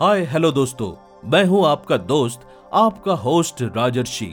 [0.00, 0.92] हाय, hello दोस्तों।
[1.30, 2.40] मैं हूँ आपका दोस्त,
[2.74, 4.26] आपका होस्ट राजर्षि।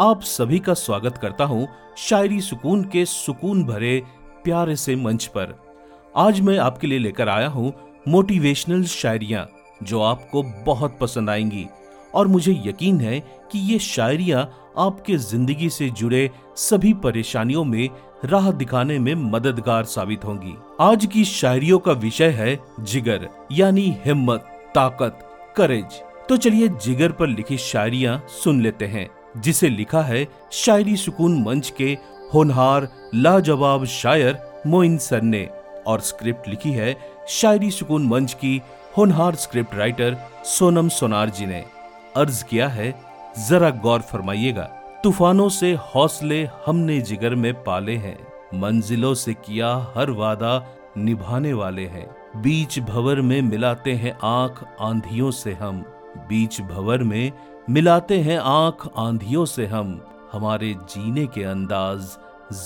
[0.00, 1.66] आप सभी का स्वागत करता हूँ
[1.98, 4.02] शायरी सुकून के सुकून भरे
[4.44, 5.54] प्यारे से मंच पर।
[6.16, 7.72] आज मैं आपके लिए लेकर आया हूँ
[8.08, 9.46] मोटिवेशनल शायरियाँ,
[9.82, 11.66] जो आपको बहुत पसंद आएँगी।
[12.14, 13.20] और मुझे यकीन है
[13.52, 14.42] कि ये शायरियाँ
[14.78, 17.88] आपके ज़िंदगी से जुड़े सभी परेशानियों में
[18.24, 24.51] राह दिखाने में मददगार साबित होंगी। आज की शायरियों का विषय है जिगर, यानी हिम्मत।
[24.74, 25.18] ताकत
[25.56, 31.42] करेज तो चलिए जिगर पर लिखी शायरियाँ सुन लेते हैं, जिसे लिखा है शायरी सुकून
[31.42, 31.96] मंच के
[32.34, 35.48] होनहार लाजवाब शायर मोइन सर ने,
[35.86, 36.96] और स्क्रिप्ट लिखी है
[37.28, 38.60] शायरी सुकून मंच की
[38.96, 41.64] होनहार स्क्रिप्ट राइटर सोनम सोनार जी ने।
[42.16, 42.94] अर्ज़ किया है,
[43.48, 44.64] जरा गौर फरमाइएगा,
[45.04, 48.18] तूफानों से हौसले हमने जिगर में पाले हैं,
[48.54, 55.30] मंजिलों से किया हर वादा निभाने वाले हैं। बीच भवर में मिलाते हैं आँख आंधियों
[55.30, 55.80] से हम।
[56.28, 57.32] बीच भवर में
[57.70, 60.00] मिलाते हैं आँख आंधियों से हम।
[60.32, 62.16] हमारे जीने के अंदाज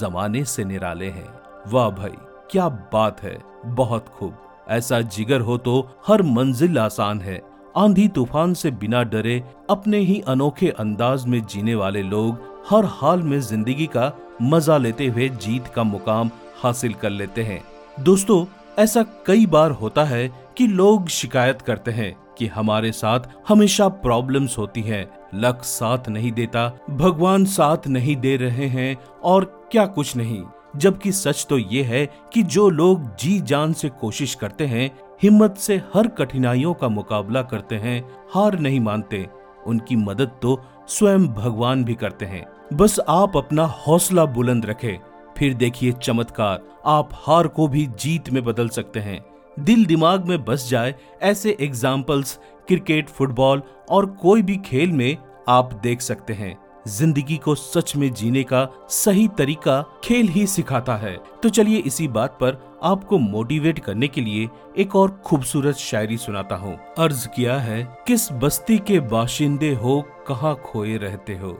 [0.00, 1.28] जमाने से निराले हैं।
[1.68, 2.14] वाह भाई,
[2.50, 4.36] क्या बात है, बहुत खूब।
[4.68, 7.40] ऐसा जिगर हो तो हर मंजिल आसान है।
[7.76, 13.22] आंधी तूफ़ान से बिना डरे अपने ही अनोखे अंदाज में जीने वाले लोग हर हाल
[13.22, 14.12] में ज़िंदगी का
[14.42, 16.30] मज़ा लेते हुए जीत का मुकाम
[16.62, 17.62] हासिल कर लेते हैं।
[18.00, 18.44] दोस्तों
[18.78, 24.58] ऐसा कई बार होता है कि लोग शिकायत करते हैं कि हमारे साथ हमेशा प्रॉब्लम्स
[24.58, 30.16] होती हैं। लक साथ नहीं देता, भगवान साथ नहीं दे रहे हैं और क्या कुछ
[30.16, 30.42] नहीं।
[30.76, 35.56] जबकि सच तो ये है कि जो लोग जी जान से कोशिश करते हैं, हिम्मत
[35.56, 39.26] से हर कठिनाइयों का मुकाबला करते हैं, हार नहीं मानते।
[39.66, 44.98] उनकी मदद तो स्वयं भगवान भी करते हैं। बस आप अपना हौसला बुलंद रखें।
[45.38, 49.20] फिर देखिए चमत्कार। आप हार को भी जीत में बदल सकते हैं।
[49.56, 55.16] दिल दिमाग में बस जाए ऐसे एग्जाम्पल्स क्रिकेट फुटबॉल और कोई भी खेल में
[55.48, 56.56] आप देख सकते हैं।
[56.88, 62.08] ज़िंदगी को सच में जीने का सही तरीका खेल ही सिखाता है। तो चलिए इसी
[62.08, 67.58] बात पर आपको मोटिवेट करने के लिए एक और खूबसूरत शायरी सुनाता हूँ। अर्ज़ किया
[67.58, 71.58] है, किस बस्ती के बाशिंदे हो, कहाँ खोए रहते हो?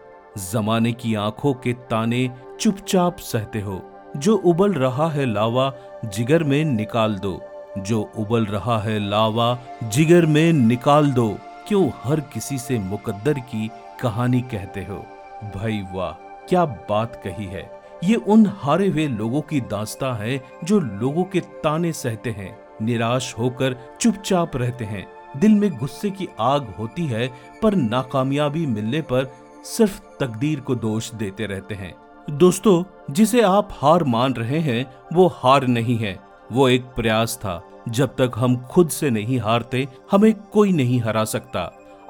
[0.53, 2.31] जमाने की आँखों के ताने
[2.61, 5.75] चुपचाप सहते हो। जो उबल रहा है लावा,
[6.05, 7.43] जिगर में निकाल दो।
[7.79, 13.71] जो उबल रहा है लावा, जिगर में निकाल दो। क्यों हर किसी से मुकद्दर की
[14.01, 15.07] कहानी कहते हो?
[15.55, 16.13] भाई वाह,
[16.49, 21.41] क्या बात कही है। ये उन हारे हुए लोगों की दास्ता है जो लोगों के
[21.41, 25.07] ताने सहते हैं। निराश होकर चुपचाप रहते हैं।
[25.37, 27.31] दिल में गुस्से की आग होती है,
[27.63, 29.33] पर नाकामयाबी मिलने पर
[29.65, 31.95] सिर्फ़ तकदीर को दोष देते रहते हैं।
[32.31, 36.19] दोस्तों, जिसे आप हार मान रहे हैं, वो हार नहीं है।
[36.53, 41.25] वो एक प्रयास था। जब तक हम खुद से नहीं हारते, हमें कोई नहीं हरा
[41.25, 41.61] सकता।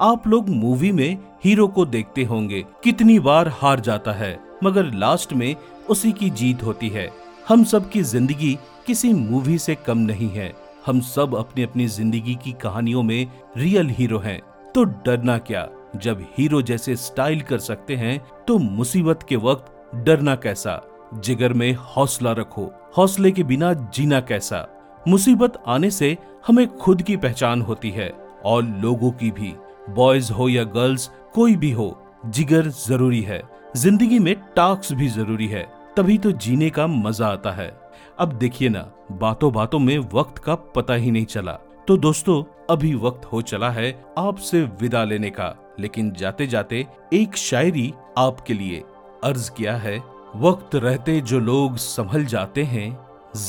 [0.01, 5.33] आप लोग मूवी में हीरो को देखते होंगे, कितनी बार हार जाता है, मगर लास्ट
[5.33, 5.57] में
[5.91, 7.11] उसी की जीत होती है।
[7.49, 10.53] हम सब की ज़िंदगी किसी मूवी से कम नहीं है।
[10.87, 14.41] हम सब अपनी अपनी ज़िंदगी की कहानियों में रियल हीरो हैं।
[14.75, 15.69] तो डरना क्या?
[15.97, 20.81] जब हीरो जैसे स्टाइल कर सकते हैं तो मुसीबत के वक्त डरना कैसा,
[21.15, 24.67] जिगर में हौसला रखो, हौसले के बिना जीना कैसा।
[25.09, 28.09] मुसीबत आने से हमें खुद की पहचान होती है,
[28.45, 29.55] और लोगों की भी।
[29.91, 31.89] बॉयज़ हो या गर्ल्स कोई भी हो,
[32.27, 33.43] जिगर ज़रूरी है।
[33.77, 37.73] ज़िंदगी में टास्क भी ज़रूरी है, तभी तो जीने का मज़ा आता है।
[38.19, 38.81] अब देखिए ना
[39.13, 41.59] बातों बातों में वक्त का पता ही नहीं चला।
[41.89, 47.37] तो दोस्तों, अभी वक्त हो चला है आपसे विदा लेने का, लेकिन जाते जाते एक
[47.37, 48.83] शायरी आपके लिए
[49.27, 49.97] अर्ज़ किया है,
[50.37, 52.99] वक्त रहते जो लोग संभल जाते हैं,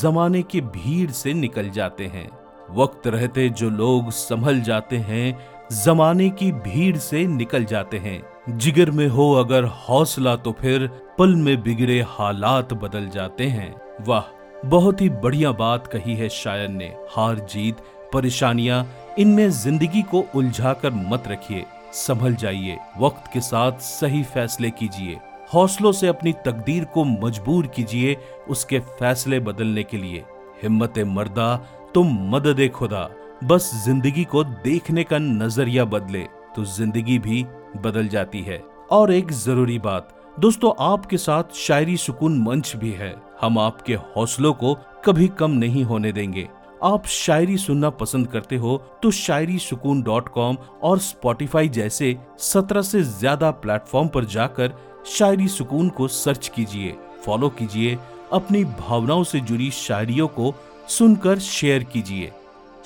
[0.00, 2.28] जमाने की भीड़ से निकल जाते हैं।
[2.70, 5.38] वक्त रहते जो लोग संभल जाते हैं,
[5.84, 8.22] जमाने की भीड़ से निकल जाते हैं।
[8.58, 10.86] जिगर में हो अगर हौसला तो फिर
[11.18, 14.22] पल में बिगड़े हालात बदल जाते हैं। वाह,
[14.64, 17.76] बहुत ही बढ़िया बात कही है शायर ने। हार जीत,
[18.12, 18.86] परेशानियाँ,
[19.18, 25.18] इनमें ज़िंदगी को उलझा कर मत रखिए। संभल जाइए, वक्त के साथ सही फैसले कीजिए।
[25.48, 28.16] हौसलों से अपनी तकदीर को मजबूर कीजिए
[28.48, 30.24] उसके फैसले बदलने के लिए।
[30.62, 31.54] हिम्मत मर्दा,
[31.94, 33.08] तुम मदद खुदा।
[33.44, 36.22] बस ज़िंदगी को देखने का नज़रिया बदले
[36.56, 37.44] तो ज़िंदगी भी
[37.76, 43.14] बदल जाती है। और एक ज़रूरी बात, दोस्तों, आपके साथ शायरी सुकून मंच भी है।
[43.40, 44.74] हम आपके हौसलों को
[45.04, 46.48] कभी कम नहीं होने देंगे।
[46.84, 52.82] आप शायरी सुनना पसंद करते हो तो शायरी सुकून डॉट कॉम और स्पॉटिफाई जैसे सत्रह
[52.82, 54.74] से ज़्यादा प्लेटफॉर्म पर जाकर
[55.08, 56.94] शायरी सुकून को सर्च कीजिए,
[57.24, 57.96] फॉलो कीजिए,
[58.32, 60.54] अपनी भावनाओं से जुड़ी शायरियों को
[60.88, 62.30] सुनकर शेयर कीजिए।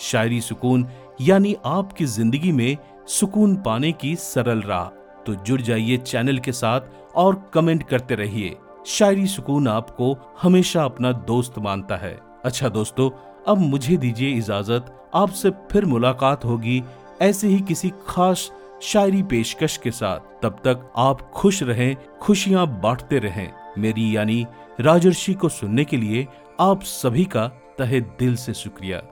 [0.01, 0.87] शायरी सुकून
[1.21, 2.77] यानी आपकी ज़िंदगी में
[3.09, 4.85] सुकून पाने की सरल राह।
[5.27, 11.13] तो जुड़ जाइए चैनल के साथ और कमेंट करते रहिए। शायरी सुकून आपको हमेशा अपना
[11.13, 13.11] दोस्त मानता है। अच्छा दोस्तों,
[13.49, 16.83] अब मुझे दीजिए इजाज़त। आपसे फिर मुलाकात होगी।
[17.23, 18.51] ऐसे ही किसी खास
[18.83, 24.47] शायरी पेशकश के साथ तब तक आप खुश रहें, खुशियाँ बांटते रहें। मेरी यानी
[24.81, 26.27] राजर्षि को सुनने के लिए
[26.61, 27.47] आप सभी का
[27.79, 29.03] तहे दिल से शुक्रिया।